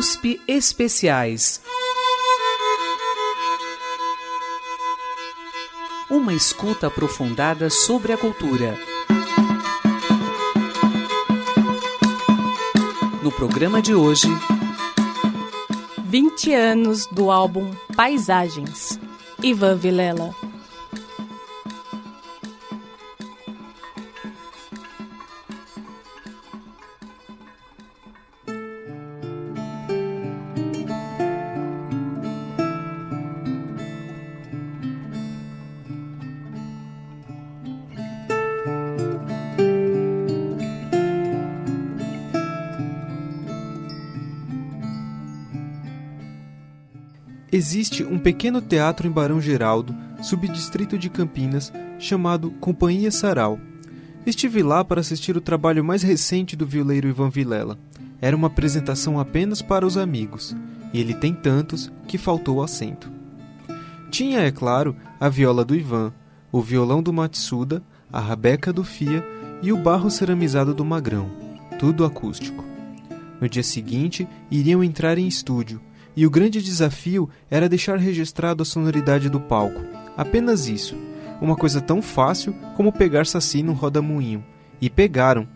[0.00, 1.60] USP Especiais.
[6.08, 8.78] Uma escuta aprofundada sobre a cultura.
[13.22, 14.28] No programa de hoje,
[16.06, 18.98] 20 anos do álbum Paisagens.
[19.42, 20.34] Ivan Vilela.
[48.10, 53.58] Um pequeno teatro em Barão Geraldo, subdistrito de Campinas, chamado Companhia Sarau.
[54.26, 57.78] Estive lá para assistir o trabalho mais recente do violeiro Ivan Vilela.
[58.20, 60.54] Era uma apresentação apenas para os amigos,
[60.92, 63.10] e ele tem tantos que faltou assento.
[64.10, 66.12] Tinha, é claro, a viola do Ivan,
[66.50, 67.80] o violão do Matsuda,
[68.12, 69.24] a rabeca do Fia
[69.62, 71.30] e o barro ceramizado do Magrão,
[71.78, 72.64] tudo acústico.
[73.40, 75.80] No dia seguinte, iriam entrar em estúdio,
[76.16, 79.80] e o grande desafio era deixar registrado a sonoridade do palco.
[80.16, 80.96] Apenas isso.
[81.40, 84.44] Uma coisa tão fácil como pegar Saci num rodamuinho.
[84.80, 85.46] E pegaram.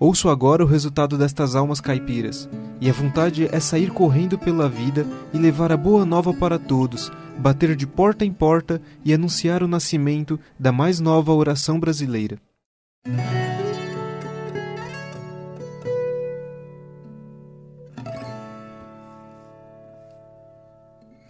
[0.00, 2.48] Ouço agora o resultado destas almas caipiras,
[2.80, 7.10] e a vontade é sair correndo pela vida e levar a boa nova para todos,
[7.36, 12.38] bater de porta em porta e anunciar o nascimento da mais nova oração brasileira.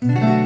[0.08, 0.37] Mm-hmm.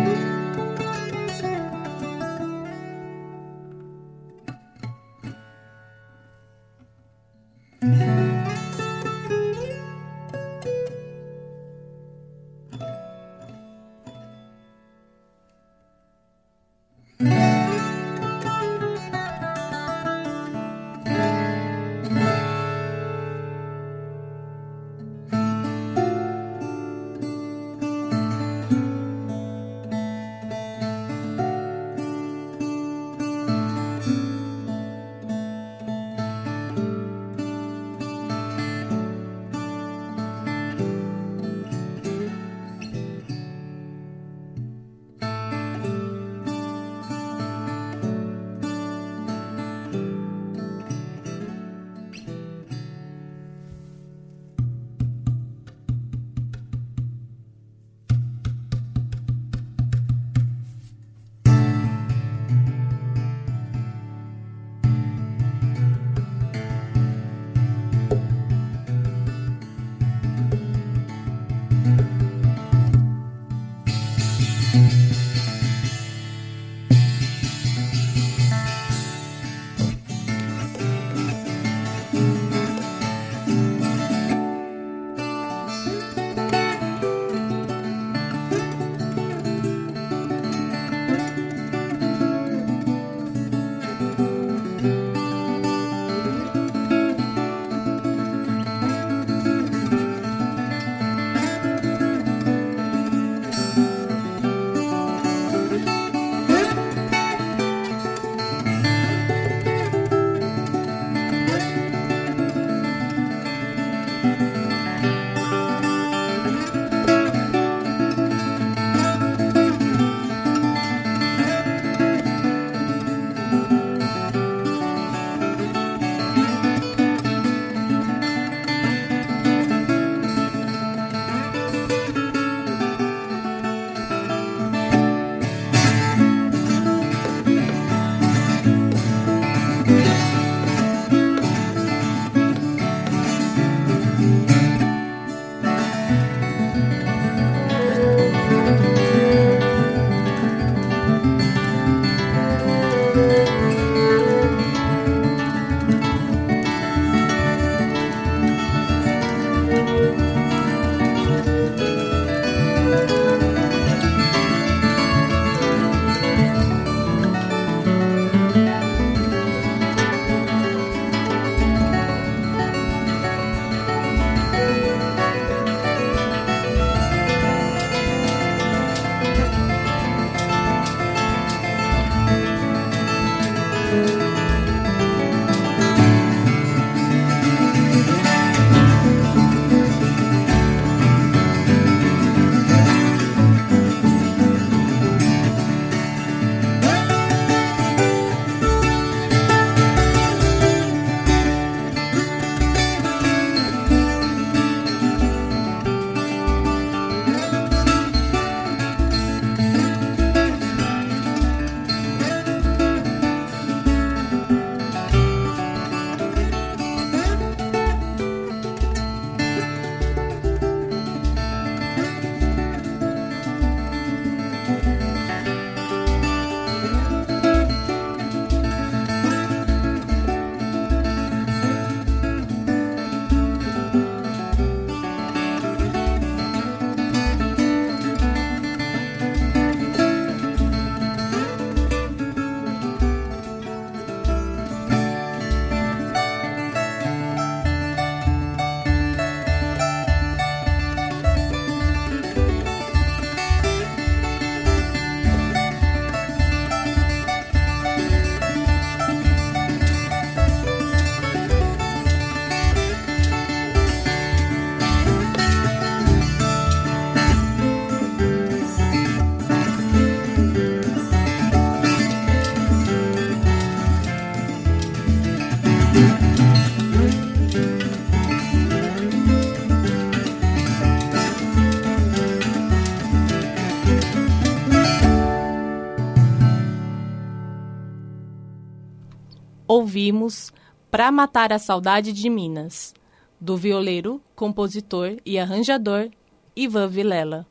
[289.92, 290.50] Ouvimos
[290.90, 292.94] Pra Matar a Saudade de Minas,
[293.38, 296.08] do violeiro, compositor e arranjador
[296.56, 297.46] Ivan Vilela.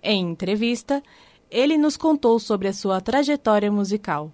[0.00, 1.02] Em entrevista,
[1.50, 4.32] ele nos contou sobre a sua trajetória musical.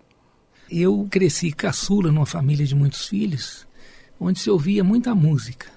[0.71, 3.67] Eu cresci caçula numa família de muitos filhos,
[4.21, 5.69] onde se ouvia muita música.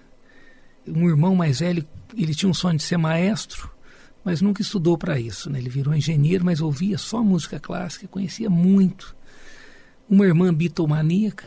[0.85, 3.71] Um irmão mais velho, ele tinha um sonho de ser maestro,
[4.21, 5.49] mas nunca estudou para isso.
[5.49, 5.59] Né?
[5.59, 9.15] Ele virou engenheiro, mas ouvia só música clássica, conhecia muito.
[10.09, 11.45] Uma irmã bitomaníaca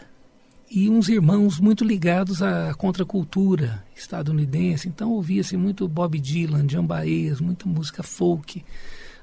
[0.71, 4.87] e uns irmãos muito ligados à contracultura estadunidense.
[4.87, 8.62] Então ouvia-se muito Bob Dylan, John Baez, muita música folk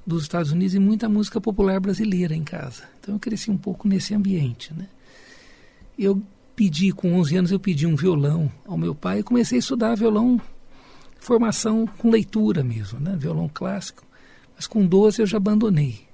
[0.06, 2.84] dos Estados Unidos e muita música popular brasileira em casa.
[3.00, 4.88] Então eu cresci um pouco nesse ambiente, né?
[6.00, 6.22] Eu
[6.56, 9.96] pedi com 11 anos eu pedi um violão ao meu pai e comecei a estudar
[9.96, 10.42] violão
[11.20, 13.16] formação com leitura mesmo, né?
[13.16, 14.04] Violão clássico.
[14.56, 16.07] Mas com 12 eu já abandonei.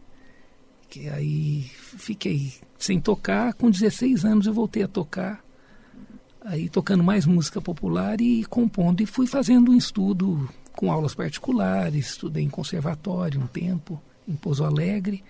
[0.94, 1.63] Que aí
[1.98, 5.44] fiquei sem tocar, com 16 anos eu voltei a tocar.
[6.40, 12.12] Aí tocando mais música popular e compondo e fui fazendo um estudo com aulas particulares,
[12.12, 15.24] estudei em conservatório um tempo, em Pouso Alegre.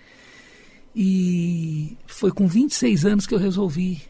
[0.93, 4.01] E foi com 26 anos que eu resolvi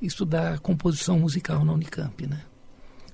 [0.00, 2.42] estudar composição musical na Unicamp, né?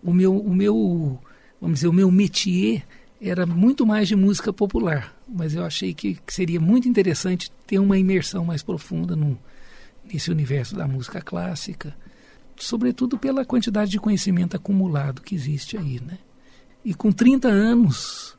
[0.03, 1.19] O meu, o meu,
[1.59, 2.87] vamos dizer, o meu métier
[3.19, 7.79] era muito mais de música popular, mas eu achei que, que seria muito interessante ter
[7.79, 9.39] uma imersão mais profunda no,
[10.05, 11.95] nesse universo da música clássica,
[12.57, 16.19] sobretudo pela quantidade de conhecimento acumulado que existe aí, né?
[16.85, 18.37] E com 30 anos,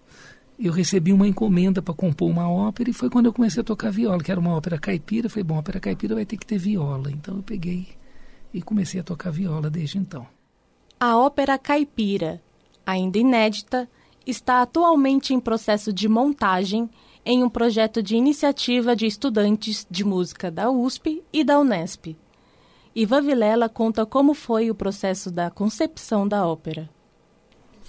[0.58, 3.92] eu recebi uma encomenda para compor uma ópera e foi quando eu comecei a tocar
[3.92, 5.30] viola, que era uma ópera caipira.
[5.30, 7.12] Falei, bom, ópera caipira vai ter que ter viola.
[7.12, 7.88] Então eu peguei
[8.54, 10.28] e comecei a tocar viola desde então.
[11.00, 12.42] A ópera caipira,
[12.86, 13.88] ainda inédita,
[14.30, 16.90] está atualmente em processo de montagem
[17.26, 22.18] em um projeto de iniciativa de estudantes de música da USP e da Unesp.
[22.96, 26.90] Ivan Vilela conta como foi o processo da concepção da ópera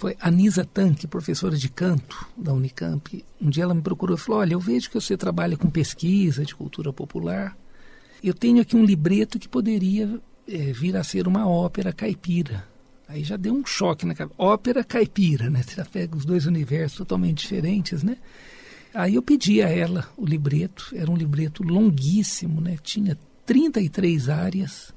[0.01, 3.23] foi a Nisa Tanque, professora de canto da Unicamp.
[3.39, 6.43] Um dia ela me procurou e falou: Olha, eu vejo que você trabalha com pesquisa
[6.43, 7.55] de cultura popular.
[8.23, 12.67] Eu tenho aqui um libreto que poderia é, vir a ser uma ópera caipira.
[13.11, 14.35] Aí já deu um choque na cabeça.
[14.37, 15.61] Ópera caipira, né?
[15.61, 18.17] Você já pega os dois universos totalmente diferentes, né?
[18.93, 20.93] Aí eu pedi a ela o libreto.
[20.95, 22.77] Era um libreto longuíssimo, né?
[22.81, 24.93] Tinha 33 áreas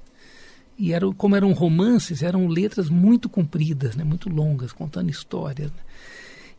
[0.78, 5.70] e era, como eram romances, eram letras muito compridas, né, muito longas, contando histórias.
[5.70, 5.78] Né?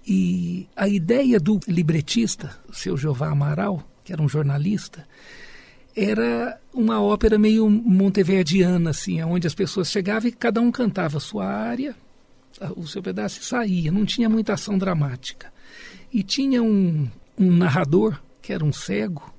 [0.07, 5.07] E a ideia do libretista, o seu Jeová Amaral, que era um jornalista,
[5.95, 11.21] era uma ópera meio monteverdiana, assim, onde as pessoas chegavam e cada um cantava a
[11.21, 11.95] sua área,
[12.75, 15.53] o seu pedaço e saía, não tinha muita ação dramática.
[16.11, 19.33] E tinha um, um narrador, que era um cego,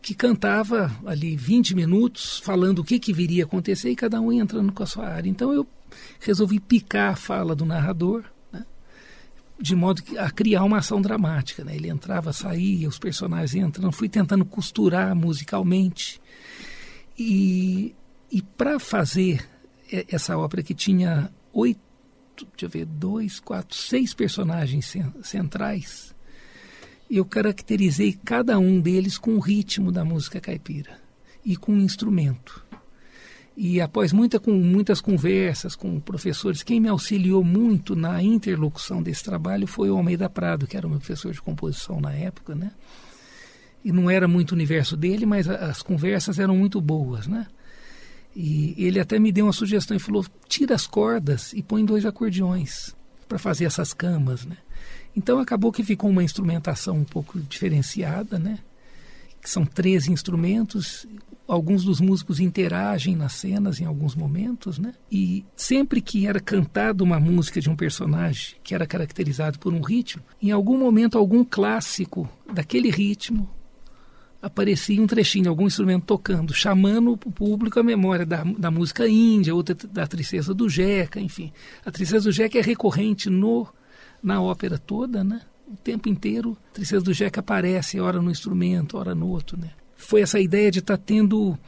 [0.00, 4.32] que cantava ali 20 minutos falando o que, que viria a acontecer e cada um
[4.32, 5.28] entrando com a sua área.
[5.28, 5.66] Então eu
[6.20, 8.24] resolvi picar a fala do narrador,
[9.60, 11.64] de modo a criar uma ação dramática.
[11.64, 11.76] Né?
[11.76, 16.20] Ele entrava, saía, os personagens entram, fui tentando costurar musicalmente.
[17.18, 17.94] E,
[18.30, 19.48] e para fazer
[20.08, 21.80] essa ópera que tinha oito,
[22.36, 24.92] deixa eu ver, dois, quatro, seis personagens
[25.22, 26.14] centrais,
[27.10, 30.98] eu caracterizei cada um deles com o ritmo da música caipira
[31.44, 32.63] e com o instrumento.
[33.56, 39.22] E após muita, com muitas conversas com professores, quem me auxiliou muito na interlocução desse
[39.22, 42.72] trabalho foi o Almeida Prado, que era o meu professor de composição na época, né?
[43.84, 47.46] E não era muito o universo dele, mas as conversas eram muito boas, né?
[48.34, 52.04] E ele até me deu uma sugestão e falou: tira as cordas e põe dois
[52.04, 52.94] acordeões
[53.28, 54.56] para fazer essas camas, né?
[55.16, 58.58] Então acabou que ficou uma instrumentação um pouco diferenciada, né?
[59.40, 61.06] Que são 13 instrumentos,
[61.46, 64.94] alguns dos músicos interagem nas cenas em alguns momentos, né?
[65.10, 69.80] E sempre que era cantada uma música de um personagem que era caracterizado por um
[69.80, 73.48] ritmo, em algum momento algum clássico daquele ritmo
[74.44, 79.54] aparecia um trechinho, algum instrumento tocando, chamando o público à memória da, da música índia,
[79.54, 81.50] outra da Tristeza do Jeca, enfim.
[81.84, 83.66] A Tristeza do Jeca é recorrente no
[84.22, 85.40] na ópera toda, né?
[85.66, 89.70] O tempo inteiro, Tristeza do Jeca aparece, ora no instrumento, ora no outro, né?
[89.96, 91.58] Foi essa ideia de estar tá tendo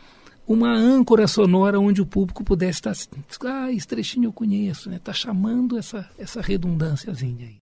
[0.47, 5.01] uma âncora sonora onde o público pudesse estar tá, ah, esse trechinho eu conheço, né?
[5.03, 7.57] Tá chamando essa essa redundânciazinha aí.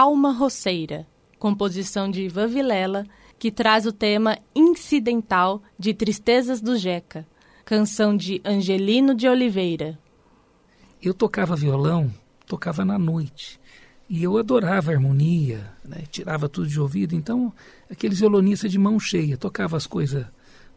[0.00, 1.06] Calma Roceira,
[1.38, 3.04] composição de Ivan Vilela,
[3.38, 7.28] que traz o tema incidental de Tristezas do Jeca,
[7.66, 9.98] canção de Angelino de Oliveira.
[11.02, 12.10] Eu tocava violão,
[12.46, 13.60] tocava na noite.
[14.08, 16.04] E eu adorava a harmonia, né?
[16.10, 17.14] tirava tudo de ouvido.
[17.14, 17.52] Então,
[17.90, 20.24] aqueles violonistas de mão cheia, tocava as coisas,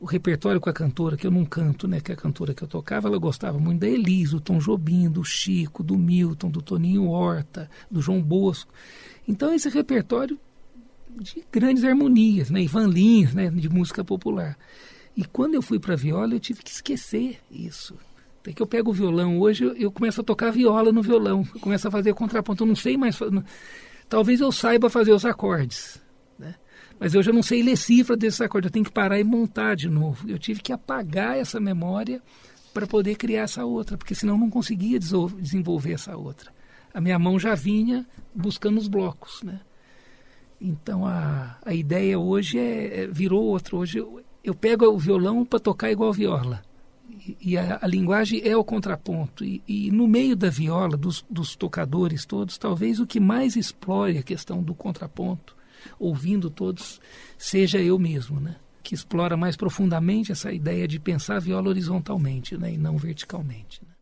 [0.01, 2.01] o repertório com a cantora, que eu não canto, né?
[2.01, 5.23] Que a cantora que eu tocava, ela gostava muito da Elisa, do Tom Jobim, do
[5.23, 8.73] Chico, do Milton, do Toninho Horta, do João Bosco.
[9.27, 10.39] Então, esse repertório
[11.09, 12.61] de grandes harmonias, né?
[12.61, 13.49] Ivan Lins, né?
[13.49, 14.57] De música popular.
[15.15, 17.95] E quando eu fui para viola, eu tive que esquecer isso.
[18.41, 21.61] Até que eu pego o violão hoje, eu, começo a tocar viola no violão, eu
[21.61, 22.63] começo a fazer contraponto.
[22.63, 23.17] Eu não sei mais.
[24.09, 26.01] Talvez eu saiba fazer os acordes,
[26.37, 26.55] né?
[26.99, 28.67] mas eu já não sei ler cifra desses acordes.
[28.67, 30.29] Eu tenho que parar e montar de novo.
[30.29, 32.21] Eu tive que apagar essa memória
[32.73, 36.52] para poder criar essa outra, porque senão eu não conseguia desenvolver essa outra.
[36.93, 39.61] A minha mão já vinha buscando os blocos, né?
[40.61, 43.75] Então a, a ideia hoje é, é virou outra.
[43.75, 46.63] Hoje eu, eu pego o violão para tocar igual viola
[47.39, 49.43] e a, a, linguagem é o contraponto.
[49.43, 54.17] E, e no meio da viola, dos, dos, tocadores todos, talvez o que mais explore
[54.17, 55.55] a questão do contraponto,
[55.99, 56.99] ouvindo todos,
[57.37, 58.55] seja eu mesmo, né?
[58.81, 62.73] que explora mais profundamente essa ideia de pensar a viola horizontalmente né?
[62.73, 63.81] e não verticalmente.
[63.81, 63.92] Né?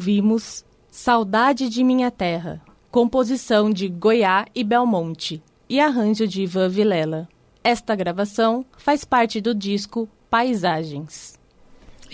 [0.00, 7.28] Ouvimos Saudade de Minha Terra, composição de Goiá e Belmonte e arranjo de Ivan Vilela.
[7.62, 11.38] Esta gravação faz parte do disco Paisagens.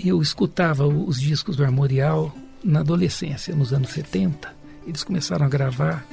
[0.05, 4.53] Eu escutava os discos do Armorial na adolescência, nos anos 70.
[4.85, 6.05] Eles começaram a gravar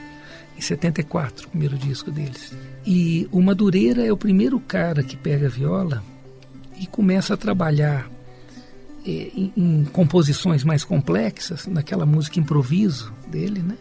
[0.56, 2.56] em 74, o primeiro disco deles.
[2.86, 6.04] E o Madureira é o primeiro cara que pega a viola
[6.80, 8.13] e começa a trabalhar
[9.06, 13.78] em, em, composições mais complexas, naquela música improviso dele, né?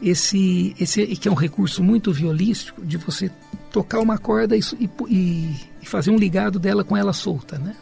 [0.00, 3.30] Esse, esse que é um recurso muito violístico de você
[3.72, 4.60] tocar uma corda e,
[5.08, 7.74] e, e fazer um ligado dela com ela solta, né?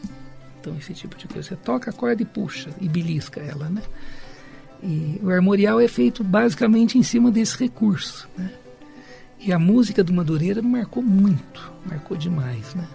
[0.60, 3.82] Então esse tipo de coisa, você toca a corda e puxa e belisca ela, né?
[4.82, 8.50] E o armorial é feito basicamente em cima desse recurso, né?
[9.38, 12.86] E a música do Madureira marcou muito, marcou demais, né?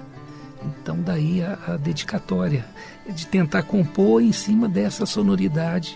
[0.63, 2.65] Então daí a, a dedicatória
[3.09, 5.95] de tentar compor em cima dessa sonoridade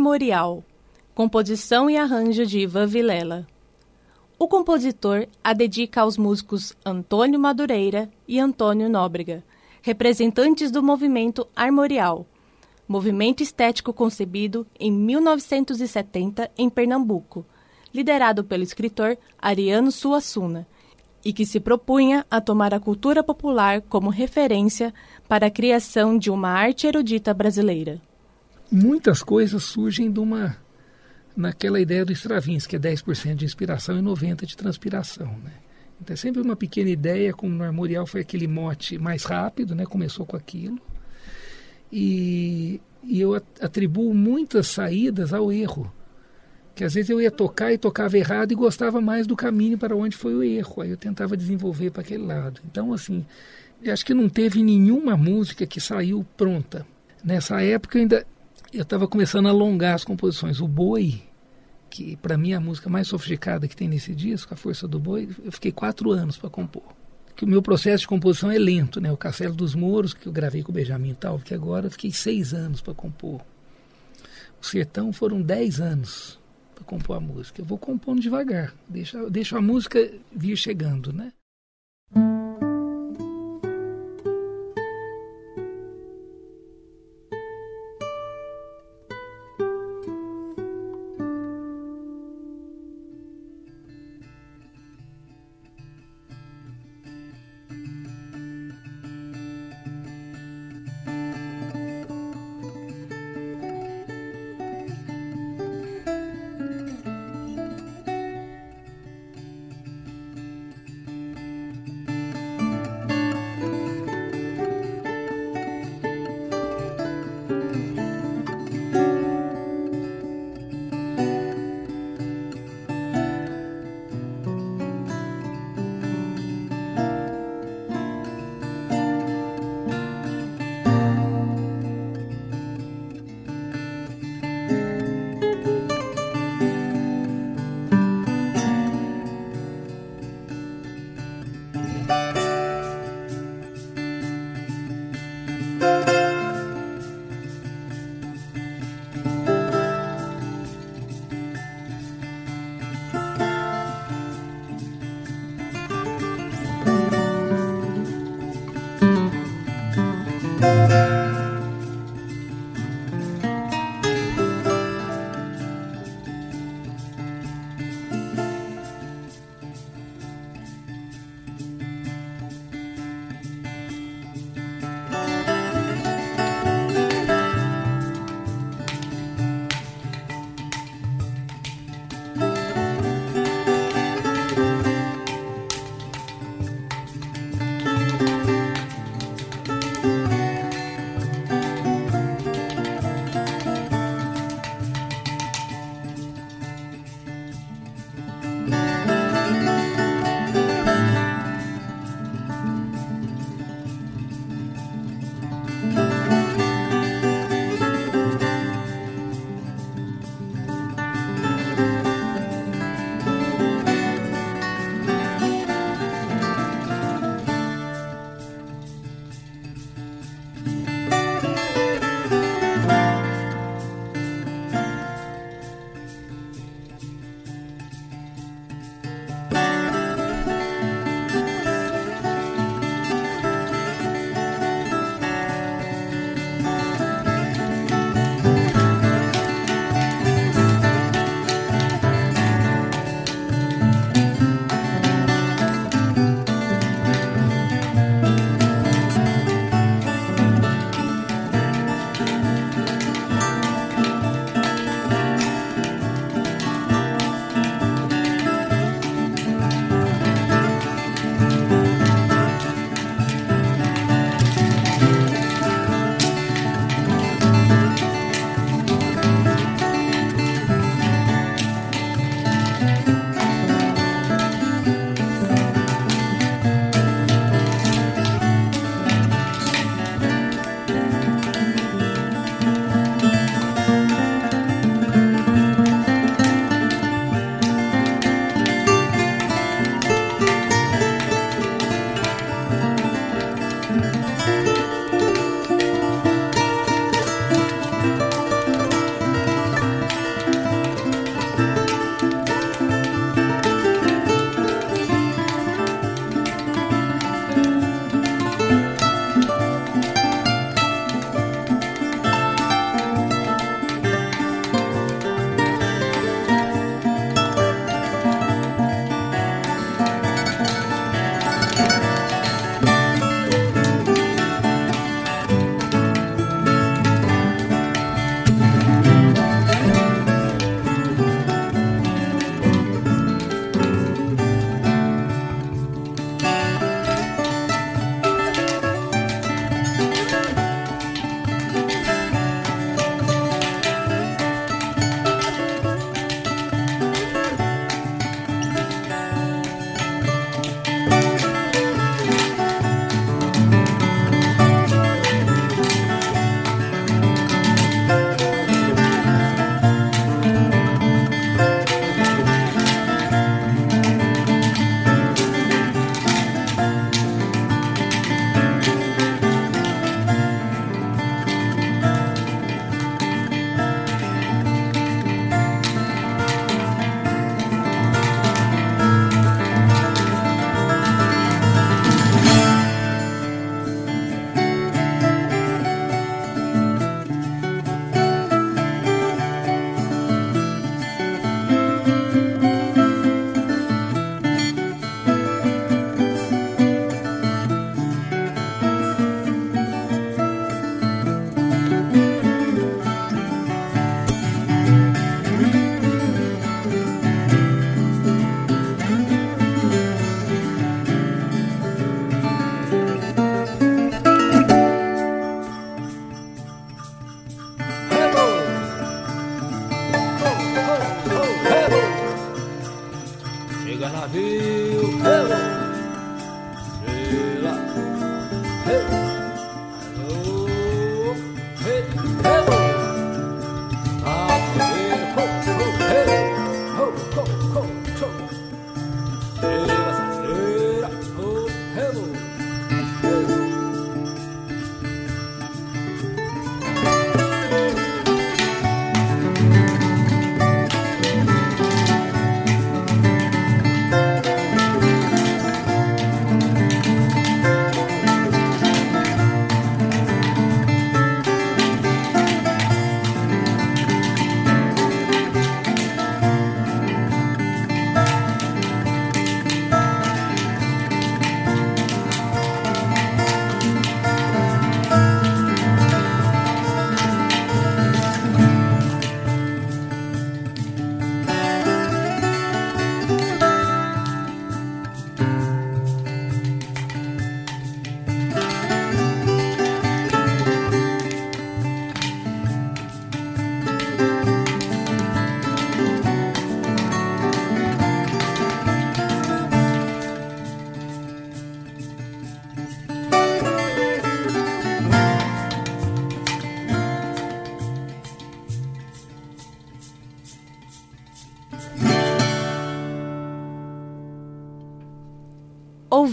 [0.06, 0.62] Armorial,
[1.16, 3.44] composição e arranjo de Ivan Vilela.
[4.38, 9.42] O compositor a dedica aos músicos Antônio Madureira e Antônio Nóbrega,
[9.82, 12.24] representantes do movimento armorial,
[12.86, 17.44] movimento estético concebido em 1970 em Pernambuco,
[17.92, 20.68] liderado pelo escritor Ariano Suassuna,
[21.24, 24.94] e que se propunha a tomar a cultura popular como referência
[25.28, 28.00] para a criação de uma arte erudita brasileira.
[28.70, 30.56] Muitas coisas surgem de uma
[31.36, 35.38] naquela ideia do Stravinsky, que é 10% de inspiração e 90% de transpiração.
[35.44, 35.52] Né?
[36.00, 39.84] Então é sempre uma pequena ideia, como no Armorial foi aquele mote mais rápido, né?
[39.84, 40.80] começou com aquilo.
[41.92, 45.92] E, e eu atribuo muitas saídas ao erro.
[46.74, 49.96] Que às vezes eu ia tocar e tocava errado e gostava mais do caminho para
[49.96, 50.82] onde foi o erro.
[50.82, 52.60] Aí eu tentava desenvolver para aquele lado.
[52.70, 53.24] Então, assim,
[53.82, 56.86] eu acho que não teve nenhuma música que saiu pronta.
[57.24, 58.26] Nessa época eu ainda
[58.72, 60.60] eu estava começando a alongar as composições.
[60.60, 61.22] O Boi,
[61.88, 64.98] que para mim é a música mais sofisticada que tem nesse disco, A Força do
[64.98, 66.94] Boi, eu fiquei quatro anos para compor.
[67.34, 69.12] Que o meu processo de composição é lento, né?
[69.12, 72.10] O Castelo dos Mouros, que eu gravei com o Benjamin tal, que agora eu fiquei
[72.10, 73.42] seis anos para compor.
[74.60, 76.38] O Sertão foram dez anos
[76.74, 77.60] para compor a música.
[77.60, 81.32] Eu vou compondo devagar, deixo, deixo a música vir chegando, né?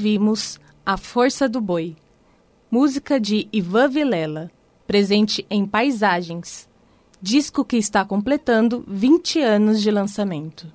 [0.04, 1.96] Ouvimos A Força do Boi,
[2.70, 4.52] música de Ivan Vilela,
[4.86, 6.68] presente em Paisagens,
[7.22, 10.68] disco que está completando 20 anos de lançamento.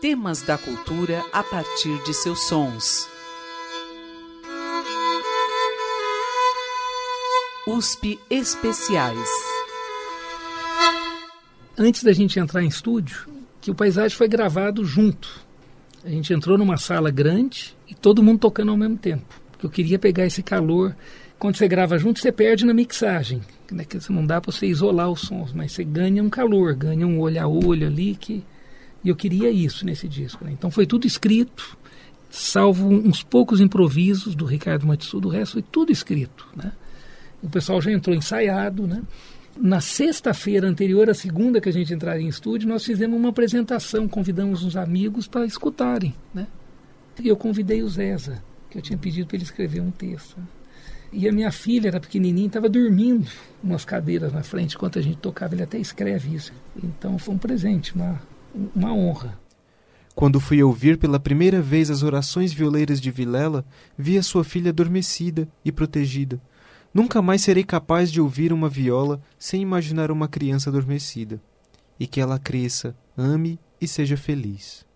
[0.00, 3.06] Temas da cultura a partir de seus sons.
[7.66, 9.28] USP Especiais.
[11.76, 13.26] Antes da gente entrar em estúdio,
[13.60, 15.43] que o paisagem foi gravado junto
[16.04, 19.40] a gente entrou numa sala grande e todo mundo tocando ao mesmo tempo.
[19.50, 20.94] Porque eu queria pegar esse calor.
[21.38, 23.40] Quando você grava junto, você perde na mixagem.
[23.72, 23.84] Né?
[23.84, 27.18] Que não dá para você isolar os sons, mas você ganha um calor, ganha um
[27.20, 28.14] olho a olho ali.
[28.14, 28.44] Que...
[29.02, 30.44] E eu queria isso nesse disco.
[30.44, 30.52] Né?
[30.52, 31.76] Então foi tudo escrito,
[32.30, 36.46] salvo uns poucos improvisos do Ricardo Matsudo, o resto foi tudo escrito.
[36.54, 36.72] Né?
[37.42, 39.02] O pessoal já entrou ensaiado, né?
[39.56, 44.08] Na sexta-feira anterior à segunda que a gente entraria em estúdio, nós fizemos uma apresentação,
[44.08, 46.48] convidamos uns amigos para escutarem, né?
[47.22, 50.36] E eu convidei o Zeza, que eu tinha pedido para ele escrever um texto.
[51.12, 53.30] E a minha filha era pequenininha, estava dormindo
[53.62, 55.54] umas cadeiras na frente enquanto a gente tocava.
[55.54, 56.52] Ele até escreve isso.
[56.82, 58.20] Então foi um presente, uma,
[58.74, 59.38] uma honra.
[60.16, 63.64] Quando fui ouvir pela primeira vez as orações violeiras de Vilela,
[63.96, 66.40] vi a sua filha adormecida e protegida
[66.94, 71.42] Nunca mais serei capaz de ouvir uma viola sem imaginar uma criança adormecida.
[71.98, 74.86] E que ela cresça, ame e seja feliz.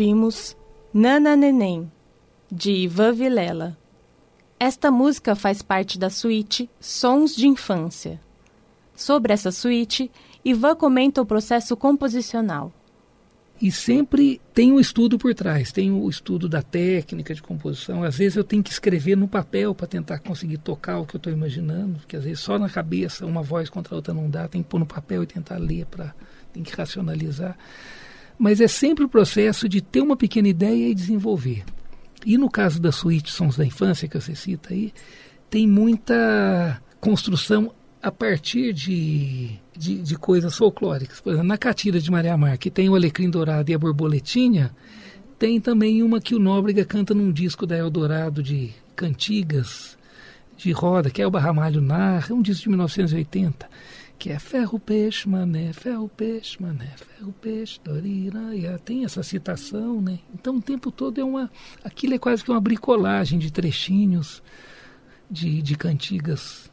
[0.00, 0.56] Ouvimos
[0.94, 1.92] Nana Neném,
[2.50, 3.76] de Ivan Vilela.
[4.58, 8.18] Esta música faz parte da suíte Sons de Infância.
[8.96, 10.10] Sobre essa suíte,
[10.42, 12.72] Ivan comenta o processo composicional.
[13.60, 18.02] E sempre tem um estudo por trás, tem o estudo da técnica de composição.
[18.02, 21.18] Às vezes eu tenho que escrever no papel para tentar conseguir tocar o que eu
[21.18, 24.48] estou imaginando, porque às vezes só na cabeça uma voz contra a outra não dá,
[24.48, 26.14] tem que pôr no papel e tentar ler para
[26.54, 27.54] tem que racionalizar
[28.40, 31.62] mas é sempre o processo de ter uma pequena ideia e desenvolver.
[32.24, 34.94] E no caso da suíte Sons da Infância, que você cita aí,
[35.50, 37.70] tem muita construção
[38.02, 41.20] a partir de, de, de, coisas folclóricas.
[41.20, 44.74] Por exemplo, na Catira de Maria Mar, que tem o Alecrim Dourado e a Borboletinha,
[45.38, 49.98] tem também uma que o Nóbrega canta num disco da Eldorado de cantigas
[50.56, 53.68] de roda, que é o Barramalho Narra, um disco de 1980,
[54.20, 58.78] que é Ferro Peixe, Mané, Ferro Peixe, Mané, Ferro Peixe, Doriraia.
[58.78, 60.18] Tem essa citação, né?
[60.34, 61.50] Então o tempo todo é uma.
[61.82, 64.42] Aquilo é quase que uma bricolagem de trechinhos
[65.30, 66.69] de, de cantigas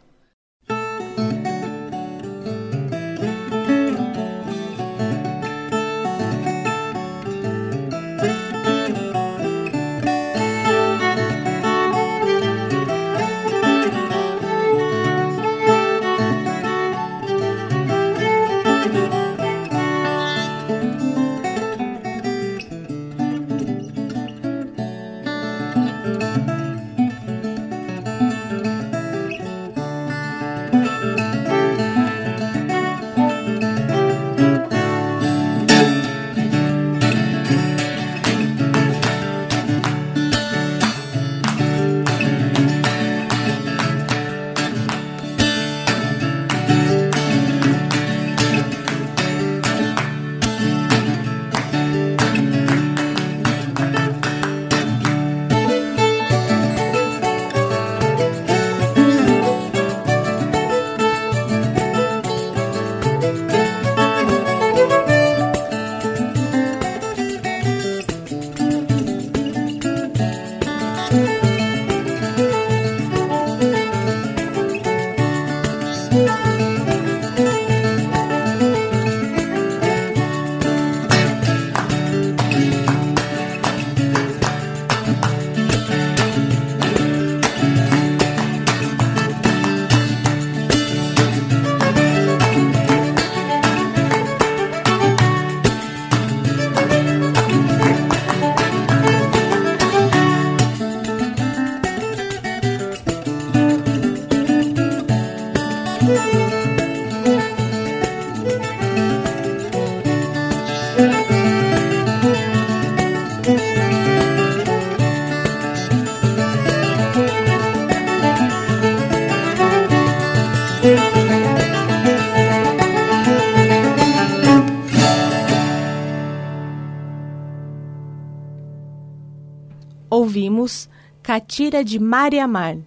[131.38, 132.78] Catira de Mariamar,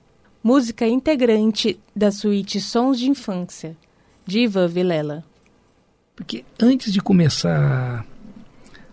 [0.42, 3.76] música integrante da suíte Sons de Infância,
[4.26, 5.22] de Ivan Vilela.
[6.16, 8.04] Porque antes de começar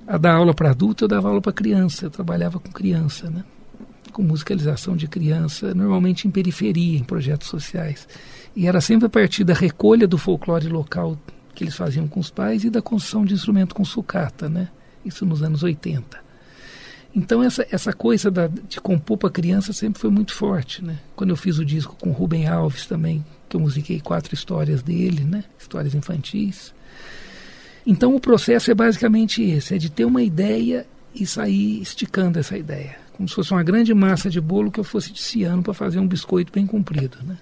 [0.06, 3.44] a dar aula para adulto, eu dava aula para criança, eu trabalhava com criança, né?
[4.14, 8.08] com musicalização de criança, normalmente em periferia, em projetos sociais.
[8.56, 11.18] E era sempre a partir da recolha do folclore local
[11.56, 14.70] que eles faziam com os pais e da construção de instrumento com sucata, né?
[15.04, 16.27] Isso nos anos 80.
[17.18, 21.00] Então essa, essa coisa da, de compor para criança sempre foi muito forte, né?
[21.16, 25.24] Quando eu fiz o disco com Rubem Alves também, que eu musiquei quatro histórias dele,
[25.24, 25.44] né?
[25.58, 26.72] Histórias infantis.
[27.84, 32.56] Então o processo é basicamente esse, é de ter uma ideia e sair esticando essa
[32.56, 35.98] ideia, como se fosse uma grande massa de bolo que eu fosse desfiando para fazer
[35.98, 37.38] um biscoito bem comprido, né?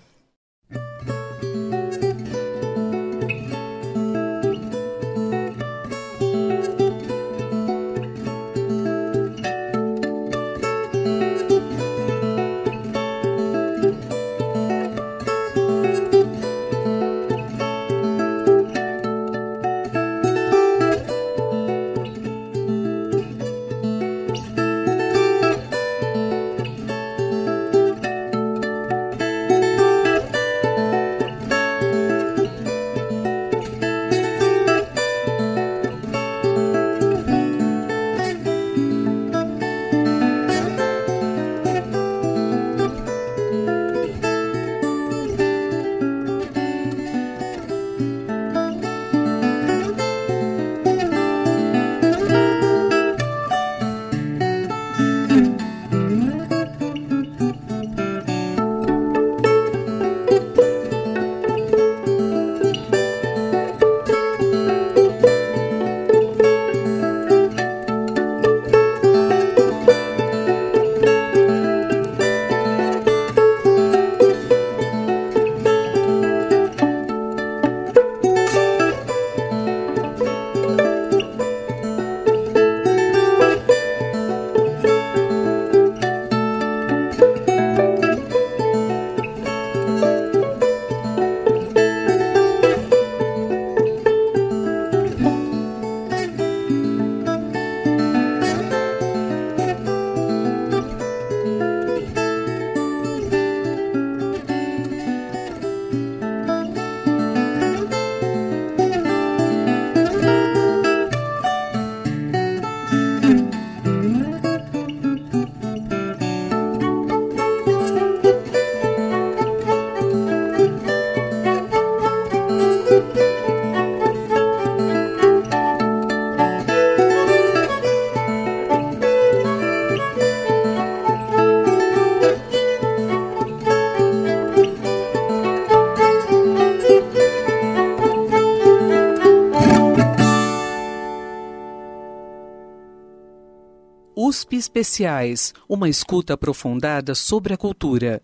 [144.46, 148.22] USP Especiais, uma escuta aprofundada sobre a cultura.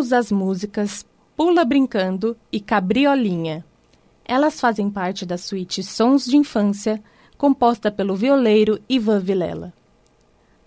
[0.00, 1.04] Ouvimos as músicas
[1.36, 3.64] Pula Brincando e Cabriolinha.
[4.24, 7.02] Elas fazem parte da suíte Sons de Infância,
[7.36, 9.74] composta pelo violeiro Ivan Vilela.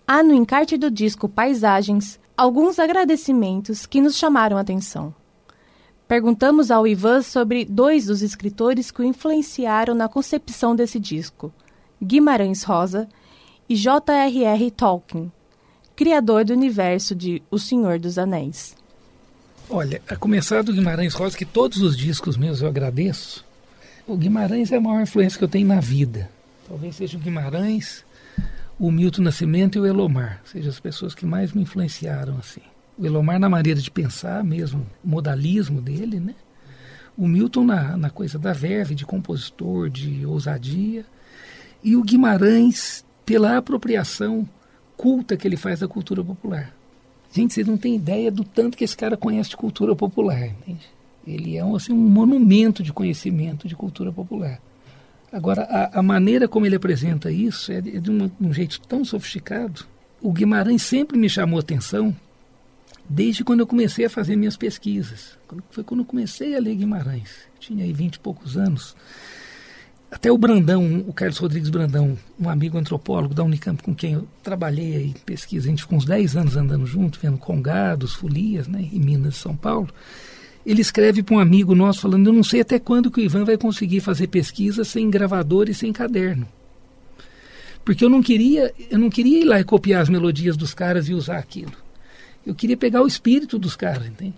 [0.06, 5.12] Há no encarte do disco Paisagens alguns agradecimentos que nos chamaram a atenção.
[6.06, 11.52] Perguntamos ao Ivan sobre dois dos escritores que o influenciaram na concepção desse disco,
[12.00, 13.08] Guimarães Rosa
[13.68, 14.70] e J.R.R.
[14.70, 15.32] Tolkien,
[15.96, 18.76] criador do universo de O Senhor dos Anéis.
[19.70, 23.44] Olha, a começar do Guimarães Rosa, que todos os discos meus eu agradeço,
[24.06, 26.30] o Guimarães é a maior influência que eu tenho na vida.
[26.68, 28.04] Talvez seja o Guimarães,
[28.78, 32.60] o Milton Nascimento e o Elomar, sejam as pessoas que mais me influenciaram assim.
[32.98, 36.34] O Elomar na maneira de pensar mesmo, o modalismo dele, né?
[37.16, 41.06] O Milton na, na coisa da verve, de compositor, de ousadia.
[41.82, 44.46] E o Guimarães pela apropriação
[44.96, 46.74] culta que ele faz da cultura popular.
[47.34, 50.46] Gente, vocês não têm ideia do tanto que esse cara conhece de cultura popular.
[50.46, 50.86] Entende?
[51.26, 54.60] Ele é um, assim, um monumento de conhecimento de cultura popular.
[55.32, 58.80] Agora, a, a maneira como ele apresenta isso é de, é de um, um, jeito
[58.82, 59.84] tão sofisticado.
[60.22, 62.14] O Guimarães sempre me chamou atenção
[63.08, 65.36] desde quando eu comecei a fazer minhas pesquisas.
[65.70, 67.48] Foi quando eu comecei a ler Guimarães.
[67.52, 68.94] Eu tinha aí vinte e poucos anos.
[70.14, 74.28] Até o Brandão, o Carlos Rodrigues Brandão, um amigo antropólogo da Unicamp com quem eu
[74.44, 78.88] trabalhei aí, pesquisa, a gente ficou uns 10 anos andando junto, vendo congados, folias, né,
[78.92, 79.88] em Minas e São Paulo.
[80.64, 83.44] Ele escreve para um amigo nosso falando: Eu não sei até quando que o Ivan
[83.44, 86.46] vai conseguir fazer pesquisa sem gravador e sem caderno.
[87.84, 91.08] Porque eu não queria, eu não queria ir lá e copiar as melodias dos caras
[91.08, 91.72] e usar aquilo.
[92.46, 94.36] Eu queria pegar o espírito dos caras, entende?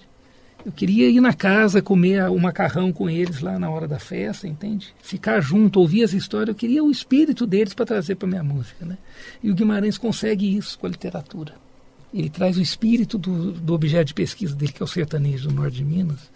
[0.67, 4.49] Eu queria ir na casa, comer o macarrão com eles lá na hora da festa,
[4.49, 4.93] entende?
[5.01, 6.49] Ficar junto, ouvir as histórias.
[6.49, 8.99] Eu queria o espírito deles para trazer para minha música, né?
[9.41, 11.55] E o Guimarães consegue isso com a literatura.
[12.13, 15.55] Ele traz o espírito do, do objeto de pesquisa dele, que é o sertanejo do
[15.55, 16.33] norte de Minas.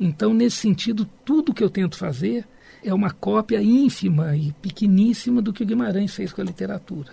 [0.00, 2.46] Então, nesse sentido, tudo que eu tento fazer
[2.82, 7.12] é uma cópia ínfima e pequeníssima do que o Guimarães fez com a literatura.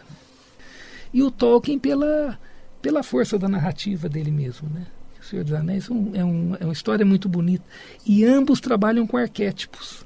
[1.13, 2.39] E o Tolkien pela,
[2.81, 4.87] pela força da narrativa dele mesmo, né?
[5.27, 7.63] Senhor dos Anéis é, um, é, um, é uma história muito bonita.
[8.05, 10.05] E ambos trabalham com arquétipos.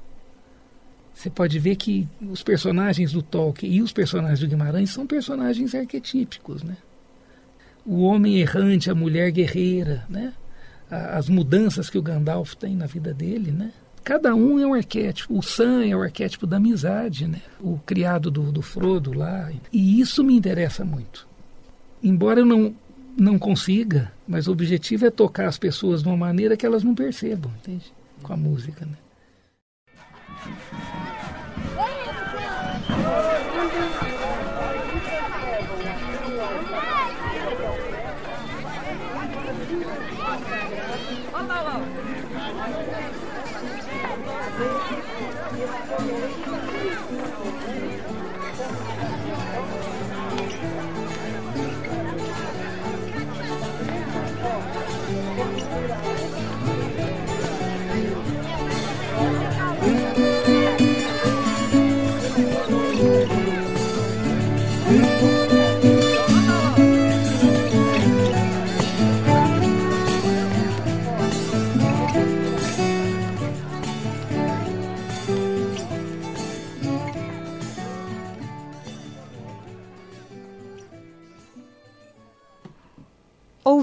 [1.14, 5.74] Você pode ver que os personagens do Tolkien e os personagens do Guimarães são personagens
[5.74, 6.76] arquetípicos, né?
[7.86, 10.32] O homem errante, a mulher guerreira, né?
[10.90, 13.72] As mudanças que o Gandalf tem na vida dele, né?
[14.02, 15.38] Cada um é um arquétipo.
[15.38, 17.40] O Sam é o arquétipo da amizade, né?
[17.60, 19.50] O criado do, do Frodo lá.
[19.72, 21.28] E isso me interessa muito.
[22.02, 22.74] Embora eu não
[23.16, 26.94] não consiga, mas o objetivo é tocar as pessoas de uma maneira que elas não
[26.94, 27.92] percebam, entende?
[28.22, 28.96] Com a música, né?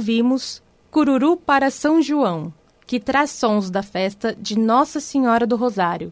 [0.10, 2.52] Ouvimos Cururu para São João,
[2.88, 6.12] que traz sons da festa de Nossa Senhora do Rosário.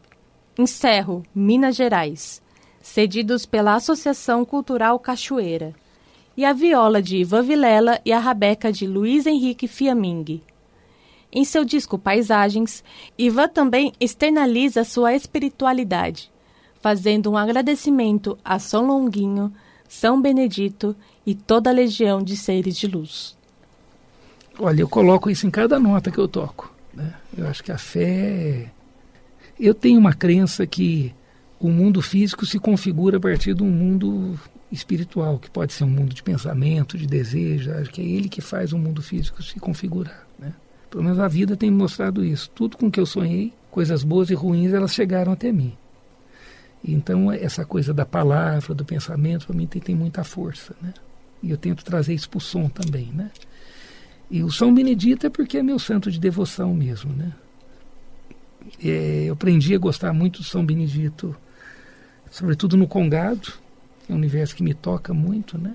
[0.56, 2.40] Encerro, Minas Gerais,
[2.80, 5.74] cedidos pela Associação Cultural Cachoeira.
[6.38, 10.44] E a viola de Ivan Vilela e a rabeca de Luiz Henrique Fiaming.
[11.32, 12.84] Em seu disco Paisagens,
[13.18, 16.32] Ivan também externaliza sua espiritualidade,
[16.80, 19.52] fazendo um agradecimento a São Longuinho,
[19.90, 20.96] São Benedito
[21.26, 23.37] e toda a legião de seres de luz.
[24.60, 26.74] Olha, eu coloco isso em cada nota que eu toco.
[26.94, 27.14] Né?
[27.38, 28.02] Eu acho que a fé.
[28.02, 28.70] É-
[29.60, 31.14] eu tenho uma crença que
[31.60, 34.40] o mundo físico se configura a partir de um mundo
[34.72, 37.72] espiritual, que pode ser um mundo de pensamento, de desejo.
[37.72, 40.28] Acho que é ele que faz o mundo físico se configurar.
[40.38, 40.54] Né?
[40.90, 42.50] Pelo menos a vida tem mostrado isso.
[42.54, 45.74] Tudo com que eu sonhei, coisas boas e ruins, elas chegaram até mim.
[46.84, 50.76] Então, essa coisa da palavra, do pensamento, para mim tem, tem muita força.
[50.82, 50.94] Né?
[51.42, 53.12] E eu tento trazer isso para o som também.
[53.14, 53.32] Né?
[54.30, 57.32] E o São Benedito é porque é meu santo de devoção mesmo, né?
[58.84, 61.36] É, eu aprendi a gostar muito do São Benedito,
[62.30, 63.54] sobretudo no Congado,
[64.10, 65.74] é um universo que me toca muito, né?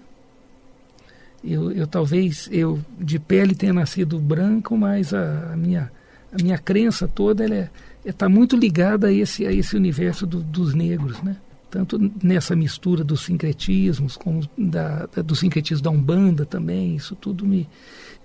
[1.42, 5.90] Eu, eu talvez eu de pele tenha nascido branco, mas a, a minha
[6.32, 7.70] a minha crença toda ela é
[8.04, 11.36] está muito ligada a esse a esse universo do, dos negros, né?
[11.72, 17.46] Tanto nessa mistura dos sincretismos, como da, da, do sincretismo da umbanda também, isso tudo
[17.46, 17.66] me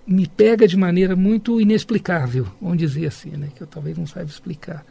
[0.05, 4.29] me pega de maneira muito inexplicável, vamos dizer assim, né, que eu talvez não saiba
[4.29, 4.85] explicar.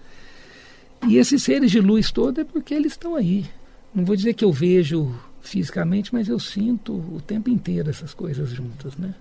[1.09, 3.46] E esses seres de luz todos é porque eles estão aí.
[3.94, 8.50] Não vou dizer que eu vejo fisicamente, mas eu sinto o tempo inteiro essas coisas
[8.50, 9.14] juntas, né?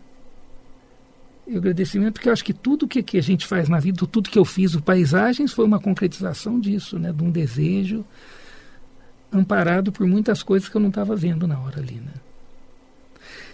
[1.47, 4.29] E agradecimento porque eu acho que tudo que, que a gente faz na vida, tudo
[4.29, 7.13] que eu fiz, o Paisagens, foi uma concretização disso, né?
[7.13, 8.03] De um desejo
[9.36, 12.13] amparado por muitas coisas que eu não estava vendo na hora ali, né?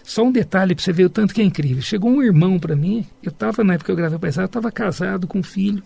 [0.03, 1.81] Só um detalhe para você ver o tanto que é incrível.
[1.81, 4.71] Chegou um irmão para mim, eu estava, na época que eu gravei paisagem, eu estava
[4.71, 5.83] casado com um filho,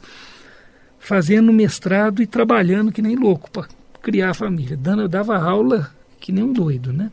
[1.00, 3.68] fazendo mestrado e trabalhando que nem louco para
[4.02, 4.78] criar a família.
[4.78, 7.12] Dando, eu dava aula que nem um doido, né?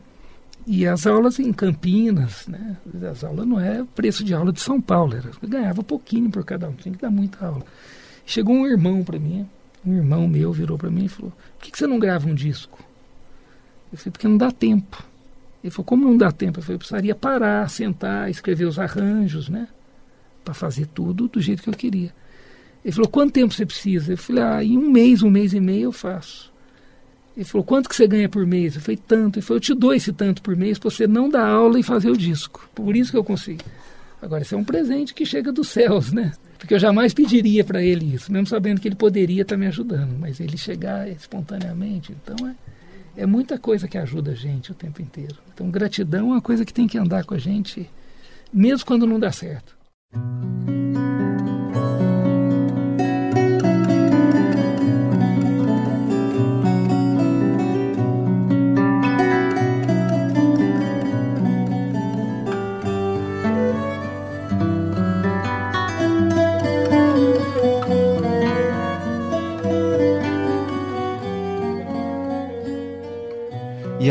[0.65, 2.77] E as aulas em Campinas, né?
[3.11, 6.43] As aulas não é preço de aula de São Paulo, era, eu ganhava pouquinho por
[6.45, 7.65] cada um, tinha que dar muita aula.
[8.25, 9.47] Chegou um irmão para mim,
[9.85, 12.35] um irmão meu virou para mim e falou: Por que, que você não grava um
[12.35, 12.79] disco?
[13.91, 15.03] Eu falei: Porque não dá tempo.
[15.63, 16.59] Ele falou, como não dá tempo?
[16.59, 19.69] Eu falei, eu precisaria parar, sentar, escrever os arranjos, né?
[20.43, 22.13] Para fazer tudo do jeito que eu queria.
[22.83, 24.11] Ele falou, quanto tempo você precisa?
[24.11, 26.51] Eu falei, ah, em um mês, um mês e meio eu faço.
[27.35, 28.75] Ele falou, quanto que você ganha por mês?
[28.75, 29.39] Eu falei, tanto.
[29.39, 31.83] Ele falou, eu te dou esse tanto por mês para você não dar aula e
[31.83, 32.69] fazer o disco.
[32.75, 33.63] Por isso que eu consigo.
[34.23, 36.31] Agora, isso é um presente que chega dos céus, né?
[36.57, 39.67] Porque eu jamais pediria para ele isso, mesmo sabendo que ele poderia estar tá me
[39.67, 40.17] ajudando.
[40.17, 42.55] Mas ele chegar espontaneamente, então é
[43.15, 45.35] é muita coisa que ajuda a gente o tempo inteiro.
[45.53, 47.89] Então, gratidão é uma coisa que tem que andar com a gente,
[48.51, 49.75] mesmo quando não dá certo.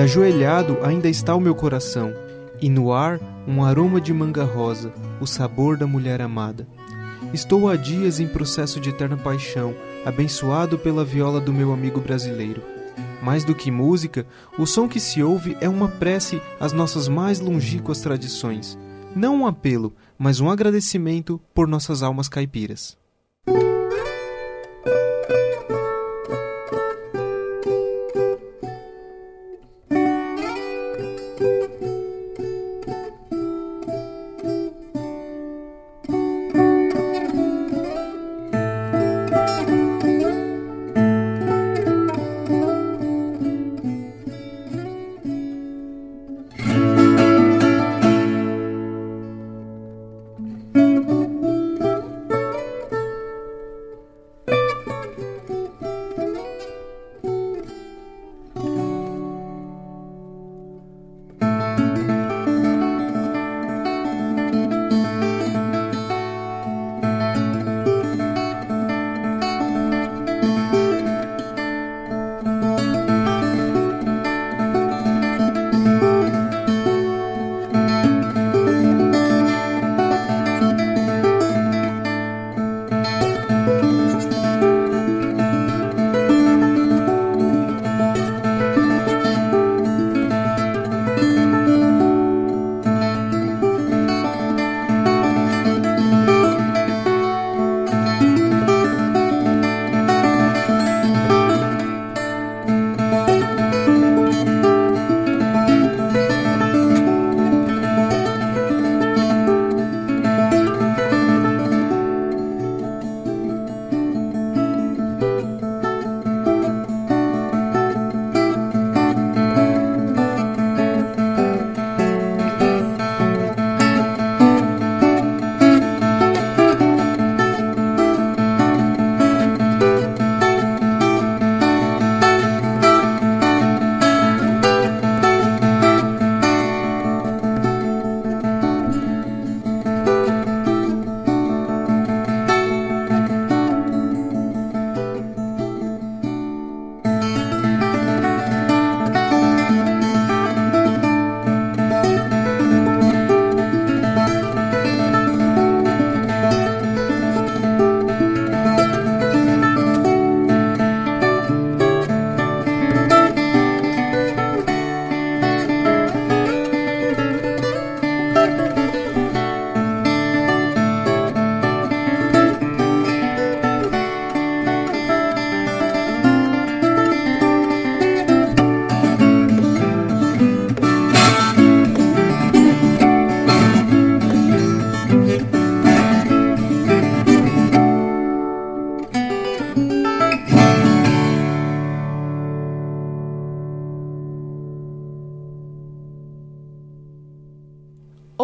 [0.03, 2.13] Ajoelhado ainda está o meu coração,
[2.61, 6.67] e no ar um aroma de manga rosa, o sabor da mulher amada.
[7.33, 9.75] Estou há dias em processo de eterna paixão,
[10.05, 12.63] abençoado pela viola do meu amigo brasileiro.
[13.23, 14.27] Mais do que música,
[14.59, 18.77] o som que se ouve é uma prece às nossas mais longínquas tradições.
[19.15, 22.99] Não um apelo, mas um agradecimento por nossas almas caipiras.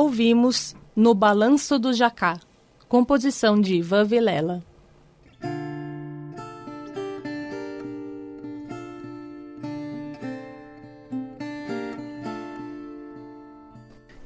[0.01, 2.39] Ouvimos No Balanço do Jacá,
[2.89, 4.63] composição de Ivan Vilela.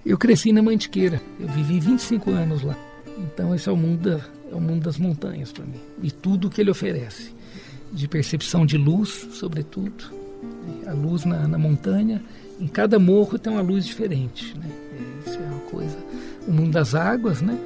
[0.04, 2.76] Eu cresci na Mantiqueira, eu vivi 25 anos lá.
[3.16, 4.20] Então esse é o mundo, da,
[4.50, 5.80] é o mundo das montanhas para mim.
[6.02, 7.34] E tudo que ele oferece.
[7.90, 10.12] De percepção de luz, sobretudo.
[10.86, 12.22] A luz na, na montanha.
[12.60, 14.54] Em cada morro tem uma luz diferente.
[14.58, 14.70] Né?
[16.46, 17.58] O mundo das águas, né?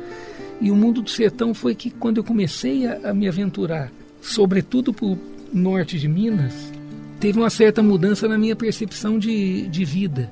[0.61, 4.93] E o mundo do sertão foi que quando eu comecei a, a me aventurar, sobretudo
[4.93, 5.19] para o
[5.53, 6.73] norte de Minas,
[7.21, 10.31] teve uma certa mudança na minha percepção de, de vida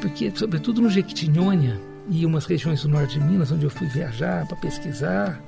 [0.00, 4.46] porque, sobretudo no Jequitinhonha e umas regiões do norte de Minas, onde eu fui viajar
[4.46, 5.40] para pesquisar,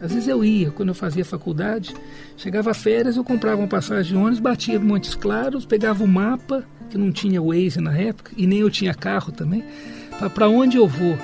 [0.00, 1.94] às vezes eu ia, quando eu fazia faculdade,
[2.36, 6.64] chegava férias, eu comprava uma passagem de ônibus, batia em Montes Claros, pegava o mapa,
[6.88, 9.62] que não tinha Waze na época, e nem eu tinha carro também,
[10.34, 11.16] para onde eu vou?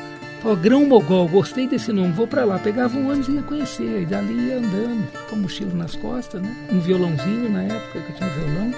[0.45, 2.59] Ó, Grão Mogol, gostei desse nome, vou para lá.
[2.59, 6.55] Pegava um ônibus e ia conhecer, e dali ia andando, com mochila nas costas, né?
[6.73, 8.73] um violãozinho na época que eu tinha violão.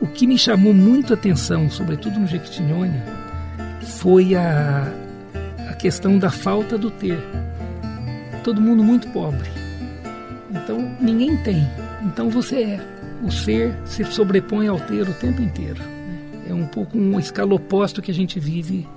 [0.00, 3.04] O que me chamou muito a atenção, sobretudo no Jequitinhonha,
[3.82, 4.90] foi a,
[5.68, 7.18] a questão da falta do ter.
[8.42, 9.50] Todo mundo muito pobre.
[10.50, 11.68] Então ninguém tem.
[12.02, 12.80] Então você é.
[13.22, 15.82] O ser se sobrepõe ao ter o tempo inteiro.
[16.48, 18.88] É um pouco um escaloposto que a gente vive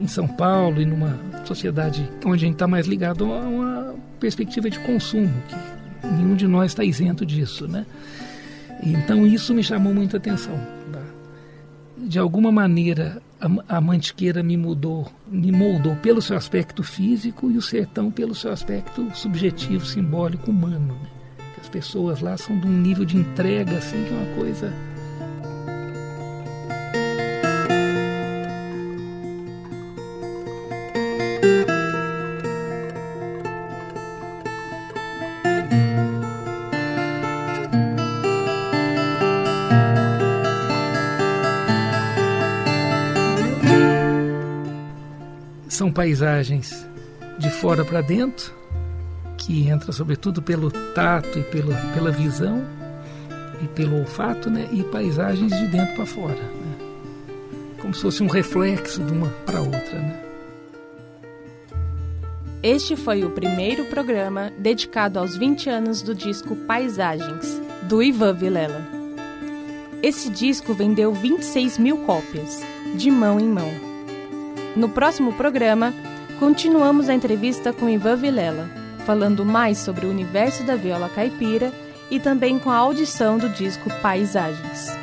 [0.00, 4.68] em São Paulo e numa sociedade onde a gente está mais ligado a uma perspectiva
[4.70, 7.86] de consumo, que nenhum de nós está isento disso, né?
[8.82, 10.58] Então isso me chamou muita atenção.
[10.92, 11.02] Tá?
[11.96, 17.56] De alguma maneira a, a, mantiqueira me mudou, me moldou pelo seu aspecto físico e
[17.56, 20.94] o sertão pelo seu aspecto subjetivo, simbólico, humano.
[20.94, 21.08] Né?
[21.60, 24.72] As pessoas lá são de um nível de entrega assim que é uma coisa
[45.98, 46.86] paisagens
[47.40, 48.54] de fora para dentro,
[49.36, 52.64] que entra sobretudo pelo tato e pelo, pela visão
[53.60, 54.68] e pelo olfato, né?
[54.70, 56.76] e paisagens de dentro para fora, né?
[57.82, 59.98] como se fosse um reflexo de uma para outra.
[59.98, 60.22] Né?
[62.62, 68.86] Este foi o primeiro programa dedicado aos 20 anos do disco Paisagens, do Ivan Vilela.
[70.00, 72.62] Esse disco vendeu 26 mil cópias,
[72.94, 73.87] de mão em mão.
[74.76, 75.92] No próximo programa,
[76.38, 78.68] continuamos a entrevista com Ivan Vilela,
[79.04, 81.72] falando mais sobre o universo da viola caipira
[82.10, 84.96] e também com a audição do disco Paisagens.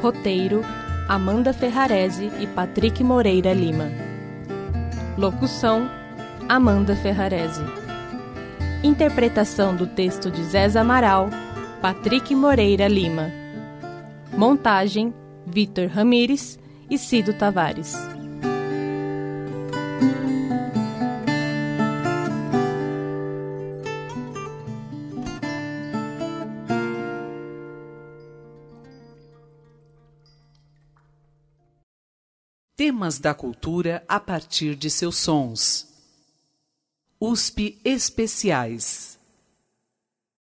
[0.00, 0.62] Roteiro:
[1.08, 3.90] Amanda Ferrarese e Patrick Moreira Lima.
[5.16, 5.90] Locução:
[6.48, 7.62] Amanda Ferrarese.
[8.82, 11.28] Interpretação do texto de Zé Amaral,
[11.82, 13.32] Patrick Moreira Lima.
[14.36, 15.12] Montagem:
[15.50, 16.58] Vitor Ramires
[16.90, 17.94] e Cido Tavares.
[32.76, 35.88] Temas da cultura a partir de seus sons.
[37.20, 39.17] USP Especiais